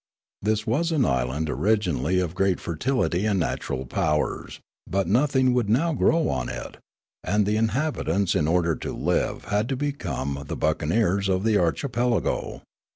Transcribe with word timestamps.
This 0.41 0.65
was 0.65 0.91
an 0.91 1.05
island 1.05 1.47
originally 1.47 2.19
of 2.19 2.33
great 2.33 2.59
fertility 2.59 3.27
and 3.27 3.39
natural 3.39 3.85
powers, 3.85 4.59
but 4.89 5.07
nothing 5.07 5.53
would 5.53 5.69
now 5.69 5.93
grow 5.93 6.25
onit, 6.25 6.77
and 7.23 7.45
the 7.45 7.55
inhabitants 7.55 8.33
in 8.33 8.47
order 8.47 8.75
to 8.77 8.93
live 8.95 9.45
had 9.49 9.69
to 9.69 9.75
become 9.75 10.43
the 10.47 10.57
buc 10.57 10.77
caneers 10.79 11.29
of 11.29 11.43
the 11.43 11.55
archipelago. 11.59 12.63